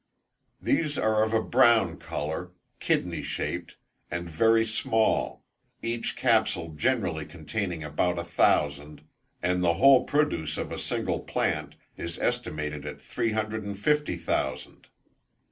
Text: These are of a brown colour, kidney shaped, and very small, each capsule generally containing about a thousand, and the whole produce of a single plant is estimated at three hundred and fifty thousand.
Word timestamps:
These 0.59 0.97
are 0.97 1.23
of 1.23 1.31
a 1.31 1.43
brown 1.43 1.99
colour, 1.99 2.53
kidney 2.79 3.21
shaped, 3.21 3.75
and 4.09 4.27
very 4.27 4.65
small, 4.65 5.43
each 5.83 6.15
capsule 6.15 6.69
generally 6.73 7.23
containing 7.23 7.83
about 7.83 8.17
a 8.17 8.23
thousand, 8.23 9.03
and 9.43 9.63
the 9.63 9.75
whole 9.75 10.03
produce 10.05 10.57
of 10.57 10.71
a 10.71 10.79
single 10.79 11.19
plant 11.19 11.75
is 11.97 12.17
estimated 12.17 12.83
at 12.83 12.99
three 12.99 13.33
hundred 13.33 13.63
and 13.63 13.77
fifty 13.77 14.17
thousand. 14.17 14.87